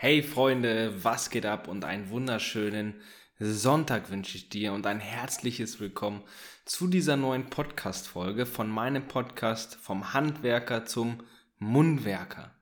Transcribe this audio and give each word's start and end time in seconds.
Hey 0.00 0.22
Freunde, 0.22 0.94
was 1.02 1.28
geht 1.28 1.44
ab 1.44 1.66
und 1.66 1.84
einen 1.84 2.10
wunderschönen 2.10 2.94
Sonntag 3.40 4.12
wünsche 4.12 4.36
ich 4.36 4.48
dir 4.48 4.72
und 4.72 4.86
ein 4.86 5.00
herzliches 5.00 5.80
Willkommen 5.80 6.22
zu 6.64 6.86
dieser 6.86 7.16
neuen 7.16 7.50
Podcast-Folge 7.50 8.46
von 8.46 8.70
meinem 8.70 9.08
Podcast 9.08 9.74
vom 9.74 10.12
Handwerker 10.14 10.86
zum 10.86 11.24
Mundwerker. 11.58 12.54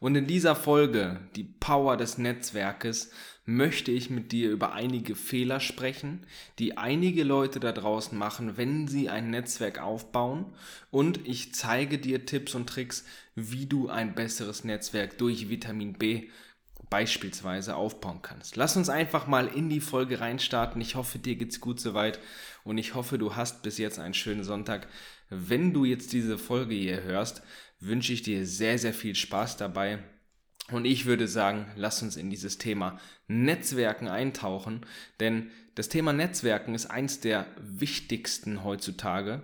Und 0.00 0.16
in 0.16 0.26
dieser 0.26 0.54
Folge, 0.54 1.20
die 1.34 1.44
Power 1.44 1.96
des 1.96 2.18
Netzwerkes, 2.18 3.10
möchte 3.46 3.90
ich 3.90 4.10
mit 4.10 4.30
dir 4.30 4.50
über 4.50 4.74
einige 4.74 5.14
Fehler 5.14 5.60
sprechen, 5.60 6.26
die 6.58 6.76
einige 6.76 7.24
Leute 7.24 7.58
da 7.58 7.72
draußen 7.72 8.18
machen, 8.18 8.58
wenn 8.58 8.86
sie 8.86 9.08
ein 9.08 9.30
Netzwerk 9.30 9.80
aufbauen. 9.80 10.52
Und 10.90 11.26
ich 11.26 11.54
zeige 11.54 11.96
dir 11.96 12.26
Tipps 12.26 12.54
und 12.54 12.68
Tricks, 12.68 13.06
wie 13.34 13.64
du 13.64 13.88
ein 13.88 14.14
besseres 14.14 14.62
Netzwerk 14.62 15.16
durch 15.16 15.48
Vitamin 15.48 15.94
B 15.94 16.28
beispielsweise 16.92 17.74
aufbauen 17.74 18.20
kannst. 18.20 18.56
Lass 18.56 18.76
uns 18.76 18.90
einfach 18.90 19.26
mal 19.26 19.46
in 19.46 19.70
die 19.70 19.80
Folge 19.80 20.20
reinstarten. 20.20 20.78
Ich 20.82 20.94
hoffe, 20.94 21.18
dir 21.18 21.36
geht's 21.36 21.58
gut 21.58 21.80
soweit 21.80 22.20
und 22.64 22.76
ich 22.76 22.94
hoffe, 22.94 23.16
du 23.16 23.34
hast 23.34 23.62
bis 23.62 23.78
jetzt 23.78 23.98
einen 23.98 24.12
schönen 24.12 24.44
Sonntag. 24.44 24.86
Wenn 25.30 25.72
du 25.72 25.86
jetzt 25.86 26.12
diese 26.12 26.36
Folge 26.36 26.74
hier 26.74 27.02
hörst, 27.02 27.42
wünsche 27.80 28.12
ich 28.12 28.20
dir 28.20 28.44
sehr, 28.44 28.78
sehr 28.78 28.92
viel 28.92 29.14
Spaß 29.14 29.56
dabei. 29.56 30.00
Und 30.70 30.84
ich 30.84 31.06
würde 31.06 31.28
sagen, 31.28 31.64
lass 31.76 32.02
uns 32.02 32.18
in 32.18 32.28
dieses 32.28 32.58
Thema 32.58 33.00
Netzwerken 33.26 34.06
eintauchen, 34.06 34.84
denn 35.18 35.50
das 35.74 35.88
Thema 35.88 36.12
Netzwerken 36.12 36.74
ist 36.74 36.90
eins 36.90 37.20
der 37.20 37.46
wichtigsten 37.56 38.64
heutzutage, 38.64 39.40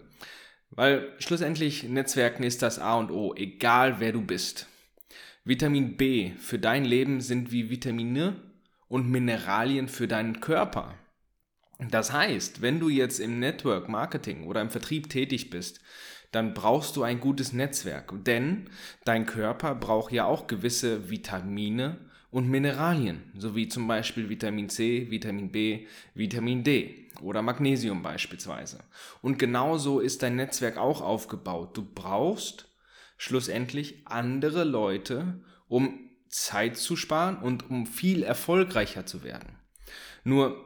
weil 0.68 1.14
schlussendlich 1.18 1.84
Netzwerken 1.84 2.42
ist 2.42 2.60
das 2.60 2.78
A 2.78 2.96
und 2.96 3.10
O, 3.10 3.34
egal 3.34 4.00
wer 4.00 4.12
du 4.12 4.20
bist. 4.20 4.66
Vitamin 5.48 5.96
B 5.96 6.32
für 6.36 6.58
dein 6.58 6.84
Leben 6.84 7.22
sind 7.22 7.50
wie 7.50 7.70
Vitamine 7.70 8.36
und 8.86 9.08
Mineralien 9.08 9.88
für 9.88 10.06
deinen 10.06 10.40
Körper. 10.40 10.94
Das 11.78 12.12
heißt, 12.12 12.60
wenn 12.60 12.80
du 12.80 12.90
jetzt 12.90 13.18
im 13.18 13.38
Network 13.38 13.88
Marketing 13.88 14.44
oder 14.44 14.60
im 14.60 14.68
Vertrieb 14.68 15.08
tätig 15.08 15.48
bist, 15.48 15.80
dann 16.32 16.52
brauchst 16.52 16.96
du 16.96 17.02
ein 17.02 17.18
gutes 17.18 17.54
Netzwerk, 17.54 18.12
denn 18.26 18.68
dein 19.06 19.24
Körper 19.24 19.74
braucht 19.74 20.12
ja 20.12 20.26
auch 20.26 20.48
gewisse 20.48 21.08
Vitamine 21.08 21.96
und 22.30 22.46
Mineralien, 22.50 23.32
sowie 23.34 23.68
zum 23.68 23.88
Beispiel 23.88 24.28
Vitamin 24.28 24.68
C, 24.68 25.10
Vitamin 25.10 25.50
B, 25.50 25.86
Vitamin 26.12 26.62
D 26.62 27.08
oder 27.22 27.40
Magnesium 27.40 28.02
beispielsweise. 28.02 28.80
Und 29.22 29.38
genauso 29.38 30.00
ist 30.00 30.22
dein 30.22 30.36
Netzwerk 30.36 30.76
auch 30.76 31.00
aufgebaut. 31.00 31.74
Du 31.74 31.88
brauchst 31.94 32.67
schlussendlich 33.18 34.06
andere 34.06 34.64
Leute, 34.64 35.44
um 35.66 36.08
Zeit 36.30 36.76
zu 36.76 36.96
sparen 36.96 37.36
und 37.36 37.68
um 37.68 37.86
viel 37.86 38.22
erfolgreicher 38.22 39.04
zu 39.04 39.22
werden. 39.22 39.58
Nur, 40.24 40.64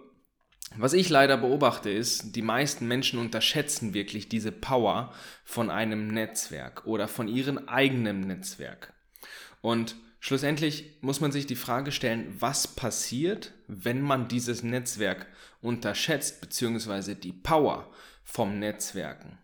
was 0.76 0.92
ich 0.92 1.08
leider 1.08 1.36
beobachte, 1.36 1.90
ist, 1.90 2.36
die 2.36 2.42
meisten 2.42 2.86
Menschen 2.86 3.18
unterschätzen 3.18 3.94
wirklich 3.94 4.28
diese 4.28 4.52
Power 4.52 5.12
von 5.44 5.70
einem 5.70 6.08
Netzwerk 6.08 6.86
oder 6.86 7.08
von 7.08 7.28
ihrem 7.28 7.68
eigenen 7.68 8.20
Netzwerk. 8.20 8.92
Und 9.60 9.96
schlussendlich 10.20 10.98
muss 11.00 11.20
man 11.20 11.32
sich 11.32 11.46
die 11.46 11.56
Frage 11.56 11.92
stellen, 11.92 12.34
was 12.38 12.68
passiert, 12.68 13.52
wenn 13.66 14.00
man 14.02 14.28
dieses 14.28 14.62
Netzwerk 14.62 15.26
unterschätzt, 15.60 16.40
beziehungsweise 16.40 17.16
die 17.16 17.32
Power 17.32 17.90
vom 18.24 18.58
Netzwerken. 18.58 19.38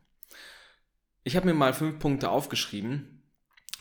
Ich 1.29 1.37
habe 1.37 1.45
mir 1.45 1.53
mal 1.53 1.75
fünf 1.75 1.98
Punkte 1.98 2.31
aufgeschrieben. 2.31 3.23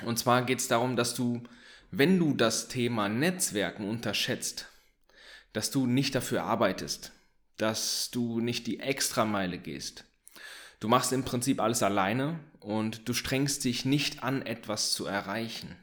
Und 0.04 0.20
zwar 0.20 0.42
geht 0.42 0.60
es 0.60 0.68
darum, 0.68 0.98
dass 0.98 1.16
du, 1.16 1.44
wenn 1.92 2.20
du 2.20 2.34
das 2.34 2.68
Thema 2.68 3.08
Netzwerken 3.08 3.88
unterschätzt, 3.88 4.68
dass 5.54 5.72
du 5.72 5.86
nicht 5.86 6.14
dafür 6.14 6.44
arbeitest, 6.44 7.14
dass 7.56 8.12
du 8.12 8.42
nicht 8.42 8.68
die 8.68 8.82
Extrameile 8.82 9.60
gehst. 9.60 10.04
Du 10.82 10.90
machst 10.90 11.14
im 11.14 11.24
Prinzip 11.24 11.62
alles 11.62 11.84
alleine 11.84 12.38
und 12.60 13.08
du 13.08 13.14
strengst 13.14 13.64
dich 13.64 13.86
nicht 13.86 14.24
an, 14.24 14.42
etwas 14.46 14.92
zu 14.92 15.06
erreichen. 15.06 15.74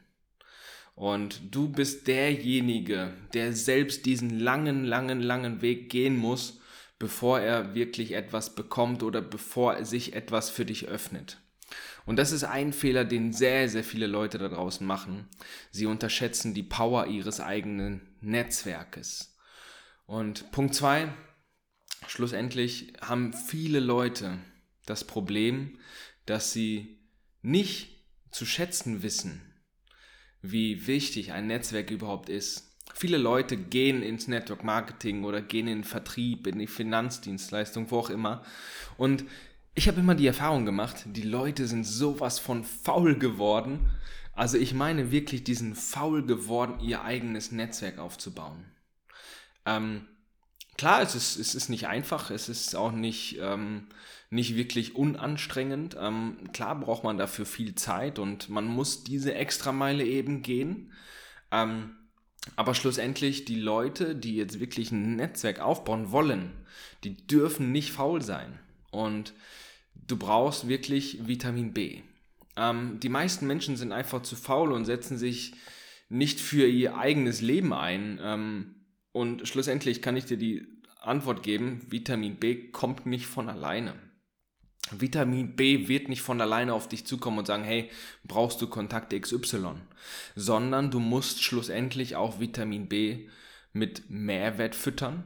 Und 0.93 1.41
du 1.49 1.69
bist 1.69 2.05
derjenige, 2.05 3.11
der 3.33 3.53
selbst 3.53 4.05
diesen 4.05 4.39
langen, 4.39 4.83
langen, 4.85 5.19
langen 5.19 5.63
Weg 5.63 5.89
gehen 5.89 6.15
muss, 6.15 6.59
bevor 6.99 7.39
er 7.39 7.73
wirklich 7.73 8.11
etwas 8.11 8.53
bekommt 8.53 9.01
oder 9.01 9.23
bevor 9.23 9.83
sich 9.83 10.13
etwas 10.13 10.51
für 10.51 10.63
dich 10.63 10.87
öffnet. 10.87 11.39
Und 12.05 12.17
das 12.17 12.31
ist 12.31 12.43
ein 12.43 12.71
Fehler, 12.71 13.03
den 13.03 13.33
sehr, 13.33 13.67
sehr 13.67 13.83
viele 13.83 14.07
Leute 14.07 14.37
da 14.37 14.47
draußen 14.47 14.85
machen. 14.85 15.27
Sie 15.71 15.87
unterschätzen 15.87 16.53
die 16.53 16.63
Power 16.63 17.07
ihres 17.07 17.39
eigenen 17.39 18.15
Netzwerkes. 18.21 19.35
Und 20.05 20.51
Punkt 20.51 20.75
zwei: 20.75 21.11
schlussendlich 22.07 22.93
haben 23.01 23.33
viele 23.33 23.79
Leute 23.79 24.37
das 24.85 25.03
Problem, 25.03 25.79
dass 26.25 26.53
sie 26.53 26.99
nicht 27.41 28.05
zu 28.31 28.45
schätzen 28.45 29.01
wissen, 29.01 29.41
wie 30.41 30.87
wichtig 30.87 31.31
ein 31.31 31.47
Netzwerk 31.47 31.89
überhaupt 31.89 32.29
ist. 32.29 32.71
Viele 32.93 33.17
Leute 33.17 33.57
gehen 33.57 34.03
ins 34.03 34.27
Network 34.27 34.63
Marketing 34.63 35.23
oder 35.23 35.41
gehen 35.41 35.67
in 35.67 35.79
den 35.79 35.83
Vertrieb, 35.83 36.45
in 36.45 36.59
die 36.59 36.67
Finanzdienstleistung, 36.67 37.89
wo 37.89 37.97
auch 37.97 38.09
immer. 38.09 38.43
Und 38.97 39.25
ich 39.75 39.89
habe 39.89 39.99
immer 39.99 40.15
die 40.15 40.27
Erfahrung 40.27 40.65
gemacht, 40.65 41.03
die 41.05 41.21
Leute 41.21 41.67
sind 41.67 41.83
sowas 41.83 42.39
von 42.39 42.63
faul 42.63 43.19
geworden. 43.19 43.91
Also 44.33 44.57
ich 44.57 44.73
meine 44.73 45.11
wirklich 45.11 45.43
diesen 45.43 45.75
faul 45.75 46.25
geworden, 46.25 46.79
ihr 46.79 47.03
eigenes 47.03 47.51
Netzwerk 47.51 47.99
aufzubauen. 47.99 48.65
Ähm, 49.65 50.07
klar, 50.77 51.01
es 51.01 51.13
ist, 51.13 51.37
es 51.37 51.55
ist 51.55 51.69
nicht 51.69 51.87
einfach, 51.87 52.31
es 52.31 52.47
ist 52.47 52.75
auch 52.75 52.93
nicht, 52.93 53.37
ähm, 53.41 53.87
nicht 54.29 54.55
wirklich 54.55 54.95
unanstrengend. 54.95 55.97
Ähm, 55.99 56.37
klar 56.53 56.79
braucht 56.79 57.03
man 57.03 57.17
dafür 57.17 57.45
viel 57.45 57.75
Zeit 57.75 58.17
und 58.17 58.49
man 58.49 58.65
muss 58.65 59.03
diese 59.03 59.33
Extrameile 59.35 60.05
eben 60.05 60.41
gehen. 60.41 60.93
Ähm, 61.51 61.97
aber 62.55 62.75
schlussendlich, 62.75 63.43
die 63.43 63.59
Leute, 63.59 64.15
die 64.15 64.35
jetzt 64.35 64.59
wirklich 64.59 64.91
ein 64.91 65.15
Netzwerk 65.17 65.59
aufbauen 65.59 66.11
wollen, 66.11 66.51
die 67.03 67.27
dürfen 67.27 67.71
nicht 67.71 67.91
faul 67.91 68.21
sein. 68.21 68.59
Und 68.91 69.33
du 70.07 70.17
brauchst 70.17 70.67
wirklich 70.67 71.27
Vitamin 71.27 71.73
B. 71.73 72.01
Ähm, 72.55 72.99
die 72.99 73.09
meisten 73.09 73.47
Menschen 73.47 73.77
sind 73.77 73.91
einfach 73.91 74.21
zu 74.21 74.35
faul 74.35 74.71
und 74.71 74.85
setzen 74.85 75.17
sich 75.17 75.53
nicht 76.09 76.39
für 76.39 76.67
ihr 76.67 76.97
eigenes 76.97 77.41
Leben 77.41 77.73
ein. 77.73 78.19
Ähm, 78.21 78.75
und 79.11 79.47
schlussendlich 79.47 80.01
kann 80.01 80.17
ich 80.17 80.25
dir 80.25 80.37
die 80.37 80.67
Antwort 81.01 81.43
geben, 81.43 81.81
Vitamin 81.89 82.35
B 82.35 82.69
kommt 82.71 83.05
nicht 83.05 83.27
von 83.27 83.49
alleine. 83.49 83.93
Vitamin 84.91 85.55
B 85.55 85.87
wird 85.87 86.09
nicht 86.09 86.21
von 86.21 86.39
alleine 86.39 86.73
auf 86.73 86.87
dich 86.87 87.05
zukommen 87.05 87.39
und 87.39 87.47
sagen, 87.47 87.63
hey, 87.63 87.89
brauchst 88.23 88.61
du 88.61 88.67
Kontakte 88.67 89.19
XY, 89.19 89.75
sondern 90.35 90.91
du 90.91 90.99
musst 90.99 91.41
schlussendlich 91.41 92.15
auch 92.15 92.39
Vitamin 92.39 92.87
B 92.87 93.27
mit 93.73 94.09
Mehrwert 94.09 94.75
füttern, 94.75 95.23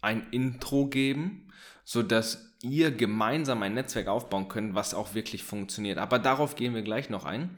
ein 0.00 0.28
Intro 0.30 0.86
geben, 0.88 1.48
sodass 1.84 2.47
ihr 2.62 2.90
gemeinsam 2.90 3.62
ein 3.62 3.74
Netzwerk 3.74 4.08
aufbauen 4.08 4.48
könnt, 4.48 4.74
was 4.74 4.94
auch 4.94 5.14
wirklich 5.14 5.44
funktioniert. 5.44 5.98
Aber 5.98 6.18
darauf 6.18 6.56
gehen 6.56 6.74
wir 6.74 6.82
gleich 6.82 7.10
noch 7.10 7.24
ein, 7.24 7.56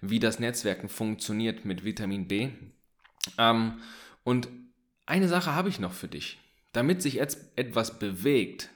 wie 0.00 0.18
das 0.18 0.38
Netzwerken 0.38 0.88
funktioniert 0.88 1.64
mit 1.64 1.84
Vitamin 1.84 2.28
B. 2.28 2.50
Ähm, 3.38 3.80
und 4.24 4.48
eine 5.06 5.28
Sache 5.28 5.54
habe 5.54 5.68
ich 5.68 5.78
noch 5.78 5.92
für 5.92 6.08
dich. 6.08 6.38
Damit 6.72 7.02
sich 7.02 7.14
jetzt 7.14 7.38
etwas 7.56 7.98
bewegt, 7.98 8.70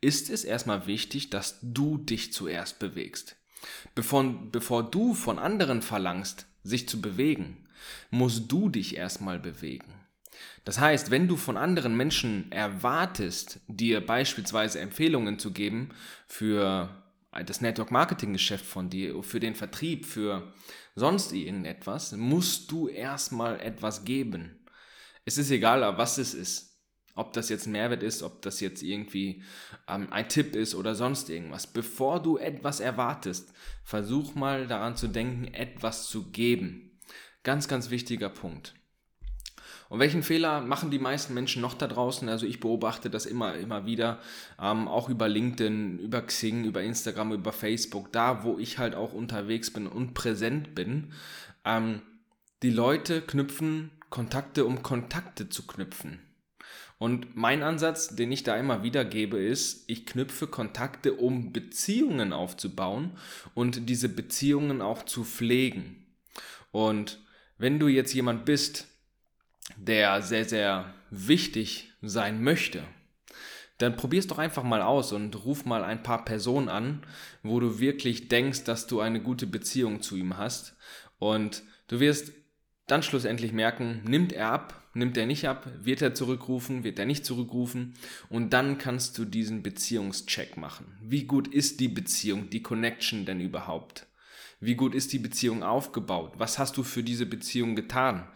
ist 0.00 0.30
es 0.30 0.44
erstmal 0.44 0.86
wichtig, 0.86 1.30
dass 1.30 1.58
du 1.62 1.98
dich 1.98 2.32
zuerst 2.32 2.78
bewegst. 2.78 3.36
Bevor, 3.94 4.24
bevor 4.24 4.82
du 4.90 5.14
von 5.14 5.38
anderen 5.38 5.82
verlangst, 5.82 6.46
sich 6.62 6.88
zu 6.88 7.00
bewegen, 7.00 7.68
musst 8.10 8.50
du 8.50 8.68
dich 8.68 8.96
erstmal 8.96 9.38
bewegen. 9.38 9.99
Das 10.64 10.78
heißt, 10.78 11.10
wenn 11.10 11.26
du 11.26 11.36
von 11.36 11.56
anderen 11.56 11.96
Menschen 11.96 12.50
erwartest, 12.52 13.60
dir 13.66 14.04
beispielsweise 14.04 14.80
Empfehlungen 14.80 15.38
zu 15.38 15.52
geben 15.52 15.90
für 16.26 17.02
das 17.46 17.60
Network 17.60 17.90
Marketing 17.90 18.32
Geschäft 18.32 18.66
von 18.66 18.90
dir, 18.90 19.22
für 19.22 19.40
den 19.40 19.54
Vertrieb, 19.54 20.04
für 20.04 20.52
sonst 20.94 21.32
irgendetwas, 21.32 22.12
musst 22.12 22.70
du 22.70 22.88
erstmal 22.88 23.60
etwas 23.60 24.04
geben. 24.04 24.58
Es 25.24 25.38
ist 25.38 25.50
egal, 25.50 25.96
was 25.96 26.18
es 26.18 26.34
ist. 26.34 26.70
Ob 27.14 27.32
das 27.32 27.48
jetzt 27.48 27.66
ein 27.66 27.72
Mehrwert 27.72 28.02
ist, 28.02 28.22
ob 28.22 28.40
das 28.42 28.60
jetzt 28.60 28.82
irgendwie 28.82 29.42
ähm, 29.88 30.12
ein 30.12 30.28
Tipp 30.28 30.54
ist 30.54 30.74
oder 30.74 30.94
sonst 30.94 31.28
irgendwas. 31.28 31.66
Bevor 31.66 32.22
du 32.22 32.38
etwas 32.38 32.80
erwartest, 32.80 33.52
versuch 33.82 34.34
mal 34.34 34.66
daran 34.66 34.96
zu 34.96 35.08
denken, 35.08 35.52
etwas 35.52 36.08
zu 36.08 36.30
geben. 36.30 36.98
Ganz, 37.42 37.68
ganz 37.68 37.90
wichtiger 37.90 38.28
Punkt. 38.28 38.74
Und 39.90 39.98
welchen 39.98 40.22
Fehler 40.22 40.60
machen 40.60 40.92
die 40.92 41.00
meisten 41.00 41.34
Menschen 41.34 41.60
noch 41.60 41.74
da 41.74 41.88
draußen? 41.88 42.28
Also 42.28 42.46
ich 42.46 42.60
beobachte 42.60 43.10
das 43.10 43.26
immer, 43.26 43.56
immer 43.56 43.86
wieder, 43.86 44.20
ähm, 44.62 44.86
auch 44.86 45.08
über 45.08 45.28
LinkedIn, 45.28 45.98
über 45.98 46.22
Xing, 46.22 46.64
über 46.64 46.80
Instagram, 46.80 47.32
über 47.32 47.52
Facebook, 47.52 48.12
da 48.12 48.44
wo 48.44 48.56
ich 48.56 48.78
halt 48.78 48.94
auch 48.94 49.12
unterwegs 49.12 49.72
bin 49.72 49.88
und 49.88 50.14
präsent 50.14 50.76
bin. 50.76 51.12
Ähm, 51.64 52.02
die 52.62 52.70
Leute 52.70 53.20
knüpfen 53.20 53.90
Kontakte, 54.10 54.64
um 54.64 54.84
Kontakte 54.84 55.48
zu 55.48 55.66
knüpfen. 55.66 56.20
Und 56.98 57.34
mein 57.34 57.64
Ansatz, 57.64 58.14
den 58.14 58.30
ich 58.30 58.44
da 58.44 58.56
immer 58.56 58.84
wieder 58.84 59.04
gebe, 59.04 59.38
ist, 59.38 59.84
ich 59.88 60.06
knüpfe 60.06 60.46
Kontakte, 60.46 61.14
um 61.14 61.52
Beziehungen 61.52 62.32
aufzubauen 62.32 63.18
und 63.54 63.88
diese 63.88 64.08
Beziehungen 64.08 64.82
auch 64.82 65.04
zu 65.04 65.24
pflegen. 65.24 66.06
Und 66.70 67.18
wenn 67.58 67.80
du 67.80 67.88
jetzt 67.88 68.14
jemand 68.14 68.44
bist, 68.44 68.86
der 69.76 70.22
sehr, 70.22 70.44
sehr 70.44 70.94
wichtig 71.10 71.92
sein 72.02 72.42
möchte, 72.42 72.82
dann 73.78 73.96
probier's 73.96 74.26
doch 74.26 74.38
einfach 74.38 74.62
mal 74.62 74.82
aus 74.82 75.12
und 75.12 75.44
ruf 75.44 75.64
mal 75.64 75.84
ein 75.84 76.02
paar 76.02 76.24
Personen 76.24 76.68
an, 76.68 77.02
wo 77.42 77.60
du 77.60 77.80
wirklich 77.80 78.28
denkst, 78.28 78.64
dass 78.64 78.86
du 78.86 79.00
eine 79.00 79.22
gute 79.22 79.46
Beziehung 79.46 80.02
zu 80.02 80.16
ihm 80.16 80.36
hast. 80.36 80.76
Und 81.18 81.62
du 81.88 81.98
wirst 81.98 82.32
dann 82.86 83.02
schlussendlich 83.02 83.52
merken, 83.52 84.02
nimmt 84.04 84.32
er 84.32 84.50
ab, 84.50 84.80
nimmt 84.94 85.16
er 85.16 85.26
nicht 85.26 85.48
ab, 85.48 85.66
wird 85.80 86.02
er 86.02 86.14
zurückrufen, 86.14 86.84
wird 86.84 86.98
er 86.98 87.06
nicht 87.06 87.24
zurückrufen 87.24 87.94
und 88.28 88.52
dann 88.52 88.78
kannst 88.78 89.16
du 89.16 89.24
diesen 89.24 89.62
Beziehungscheck 89.62 90.56
machen. 90.56 90.98
Wie 91.00 91.24
gut 91.24 91.48
ist 91.48 91.80
die 91.80 91.88
Beziehung, 91.88 92.50
die 92.50 92.62
Connection 92.62 93.24
denn 93.24 93.40
überhaupt? 93.40 94.06
Wie 94.58 94.74
gut 94.74 94.94
ist 94.94 95.12
die 95.12 95.18
Beziehung 95.18 95.62
aufgebaut? 95.62 96.34
Was 96.36 96.58
hast 96.58 96.76
du 96.76 96.82
für 96.82 97.02
diese 97.02 97.24
Beziehung 97.24 97.76
getan? 97.76 98.28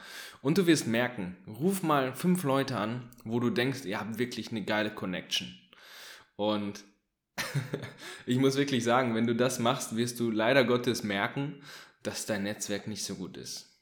Und 0.45 0.59
du 0.59 0.67
wirst 0.67 0.87
merken, 0.87 1.39
ruf 1.47 1.83
mal 1.83 2.13
fünf 2.13 2.43
Leute 2.43 2.77
an, 2.77 3.09
wo 3.25 3.41
du 3.41 3.49
denkst, 3.49 3.87
ihr 3.87 3.99
habt 3.99 4.19
wirklich 4.19 4.51
eine 4.51 4.63
geile 4.63 4.95
Connection. 4.95 5.59
Und 6.37 6.85
ich 8.27 8.37
muss 8.37 8.57
wirklich 8.57 8.85
sagen, 8.85 9.15
wenn 9.15 9.27
du 9.27 9.35
das 9.35 9.59
machst, 9.59 9.97
wirst 9.97 10.21
du 10.21 10.31
leider 10.31 10.65
Gottes 10.65 11.03
merken, 11.03 11.63
dass 12.03 12.27
dein 12.27 12.43
Netzwerk 12.43 12.89
nicht 12.89 13.05
so 13.05 13.15
gut 13.15 13.39
ist. 13.39 13.81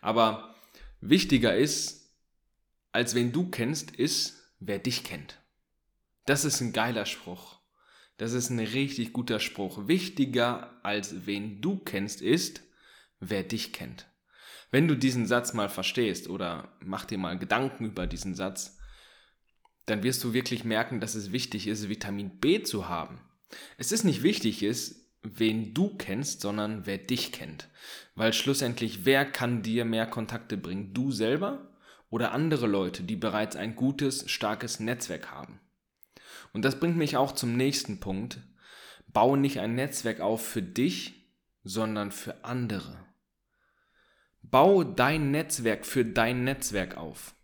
Aber 0.00 0.54
wichtiger 1.02 1.54
ist, 1.54 2.10
als 2.92 3.14
wen 3.14 3.32
du 3.32 3.50
kennst, 3.50 3.90
ist, 3.90 4.54
wer 4.60 4.78
dich 4.78 5.04
kennt. 5.04 5.42
Das 6.24 6.46
ist 6.46 6.62
ein 6.62 6.72
geiler 6.72 7.04
Spruch. 7.04 7.58
Das 8.16 8.32
ist 8.32 8.48
ein 8.48 8.60
richtig 8.60 9.12
guter 9.12 9.40
Spruch. 9.40 9.86
Wichtiger 9.86 10.80
als 10.82 11.26
wen 11.26 11.60
du 11.60 11.76
kennst, 11.76 12.22
ist, 12.22 12.62
wer 13.20 13.42
dich 13.42 13.74
kennt. 13.74 14.06
Wenn 14.70 14.88
du 14.88 14.96
diesen 14.96 15.26
Satz 15.26 15.52
mal 15.52 15.68
verstehst 15.68 16.28
oder 16.28 16.76
mach 16.80 17.04
dir 17.04 17.18
mal 17.18 17.38
Gedanken 17.38 17.84
über 17.84 18.06
diesen 18.06 18.34
Satz, 18.34 18.78
dann 19.86 20.02
wirst 20.02 20.22
du 20.24 20.32
wirklich 20.32 20.64
merken, 20.64 21.00
dass 21.00 21.14
es 21.14 21.32
wichtig 21.32 21.68
ist, 21.68 21.88
Vitamin 21.88 22.40
B 22.40 22.62
zu 22.62 22.88
haben. 22.88 23.20
Es 23.78 23.92
ist 23.92 24.04
nicht 24.04 24.22
wichtig 24.22 24.62
ist, 24.62 25.06
wen 25.22 25.74
du 25.74 25.96
kennst, 25.96 26.40
sondern 26.40 26.86
wer 26.86 26.98
dich 26.98 27.32
kennt. 27.32 27.68
Weil 28.14 28.32
schlussendlich, 28.32 29.04
wer 29.04 29.24
kann 29.24 29.62
dir 29.62 29.84
mehr 29.84 30.06
Kontakte 30.06 30.56
bringen? 30.56 30.92
Du 30.92 31.12
selber 31.12 31.70
oder 32.10 32.32
andere 32.32 32.66
Leute, 32.66 33.02
die 33.02 33.16
bereits 33.16 33.56
ein 33.56 33.76
gutes, 33.76 34.28
starkes 34.30 34.80
Netzwerk 34.80 35.30
haben? 35.30 35.60
Und 36.52 36.64
das 36.64 36.80
bringt 36.80 36.96
mich 36.96 37.16
auch 37.16 37.32
zum 37.32 37.56
nächsten 37.56 38.00
Punkt. 38.00 38.40
Baue 39.06 39.38
nicht 39.38 39.60
ein 39.60 39.74
Netzwerk 39.74 40.20
auf 40.20 40.44
für 40.44 40.62
dich, 40.62 41.30
sondern 41.62 42.10
für 42.10 42.44
andere. 42.44 43.05
Bau 44.50 44.84
dein 44.84 45.32
Netzwerk 45.32 45.84
für 45.84 46.04
dein 46.04 46.44
Netzwerk 46.44 46.96
auf. 46.96 47.34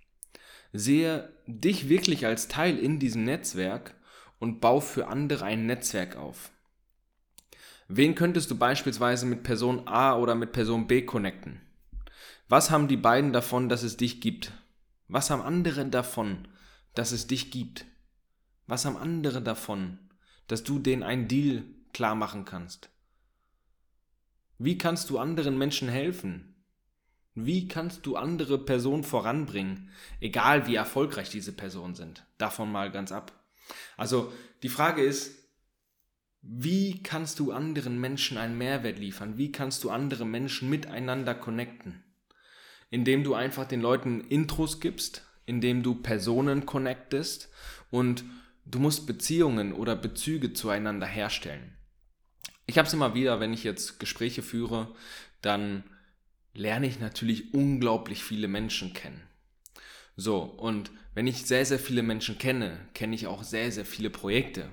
Sehe 0.73 1.33
dich 1.47 1.89
wirklich 1.89 2.27
als 2.27 2.49
Teil 2.49 2.79
in 2.79 2.99
diesem 2.99 3.25
Netzwerk 3.25 3.95
und 4.39 4.61
bau 4.61 4.81
für 4.81 5.09
andere 5.09 5.45
ein 5.45 5.67
Netzwerk 5.67 6.17
auf. 6.17 6.53
Wen 7.89 8.15
könntest 8.15 8.51
du 8.51 8.57
beispielsweise 8.57 9.27
mit 9.27 9.43
Person 9.43 9.89
A 9.89 10.17
oder 10.17 10.35
mit 10.35 10.53
Person 10.53 10.87
B 10.87 11.03
connecten? 11.03 11.61
Was 12.49 12.71
haben 12.71 12.87
die 12.87 12.97
beiden 12.97 13.33
davon, 13.33 13.69
dass 13.69 13.83
es 13.83 13.97
dich 13.97 14.21
gibt? 14.21 14.53
Was 15.09 15.31
haben 15.31 15.43
andere 15.43 15.87
davon, 15.87 16.49
dass 16.95 17.13
es 17.13 17.27
dich 17.27 17.51
gibt? 17.51 17.85
Was 18.67 18.85
haben 18.85 18.97
andere 18.97 19.43
davon, 19.43 19.99
dass 20.47 20.63
du 20.63 20.79
denen 20.79 21.03
einen 21.03 21.27
Deal 21.29 21.65
klar 21.93 22.15
machen 22.15 22.45
kannst? 22.45 22.91
Wie 24.59 24.79
kannst 24.79 25.11
du 25.11 25.19
anderen 25.19 25.59
Menschen 25.59 25.89
helfen? 25.89 26.52
Wie 27.35 27.67
kannst 27.67 28.05
du 28.05 28.17
andere 28.17 28.59
Personen 28.59 29.05
voranbringen, 29.05 29.91
egal 30.21 30.67
wie 30.67 30.75
erfolgreich 30.75 31.31
diese 31.31 31.53
Personen 31.53 31.95
sind? 31.95 32.27
Davon 32.37 32.71
mal 32.71 32.91
ganz 32.91 33.11
ab. 33.11 33.33
Also 33.97 34.33
die 34.63 34.69
Frage 34.69 35.03
ist, 35.03 35.39
wie 36.43 37.03
kannst 37.03 37.39
du 37.39 37.53
anderen 37.53 38.01
Menschen 38.01 38.37
einen 38.37 38.59
Mehrwert 38.59 38.99
liefern? 38.99 39.39
Wie 39.39 39.53
kannst 39.53 39.85
du 39.85 39.91
andere 39.91 40.27
Menschen 40.27 40.69
miteinander 40.69 41.35
connecten? 41.35 42.05
Indem 42.91 43.25
du 43.25 43.35
einfach 43.35 43.65
den 43.65 43.81
Leuten 43.81 44.21
Intros 44.23 44.81
gibst, 44.81 45.25
indem 45.47 45.83
du 45.83 45.95
Personen 45.95 46.67
connectest 46.67 47.49
und 47.91 48.25
du 48.67 48.79
musst 48.79 49.07
Beziehungen 49.07 49.73
oder 49.73 49.97
Bezüge 49.97 50.53
zueinander 50.53 51.07
herstellen. 51.07 51.77
Ich 52.67 52.77
habe 52.77 52.87
es 52.87 52.95
immer 52.95 53.15
wieder, 53.15 53.41
wenn 53.41 53.53
ich 53.53 53.65
jetzt 53.65 53.99
Gespräche 53.99 54.43
führe, 54.43 54.95
dann 55.41 55.85
lerne 56.55 56.87
ich 56.87 57.01
natürlich 57.01 57.55
unglaublich 57.55 58.23
viele 58.23 58.49
Menschen 58.49 58.93
kennen. 58.93 59.23
So, 60.17 60.41
und 60.43 60.91
wenn 61.15 61.27
ich 61.27 61.47
sehr, 61.47 61.65
sehr 61.65 61.79
viele 61.79 62.03
Menschen 62.03 62.39
kenne, 62.39 62.79
kenne 62.95 63.15
ich 63.15 63.27
auch 63.27 63.43
sehr, 63.43 63.71
sehr 63.73 63.85
viele 63.85 64.11
Projekte. 64.11 64.69